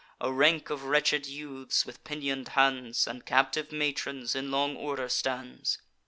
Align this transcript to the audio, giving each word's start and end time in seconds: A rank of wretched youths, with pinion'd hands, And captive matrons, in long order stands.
A 0.19 0.33
rank 0.33 0.71
of 0.71 0.85
wretched 0.85 1.27
youths, 1.27 1.85
with 1.85 2.03
pinion'd 2.03 2.47
hands, 2.47 3.05
And 3.05 3.23
captive 3.23 3.71
matrons, 3.71 4.33
in 4.33 4.49
long 4.49 4.75
order 4.75 5.07
stands. 5.07 5.77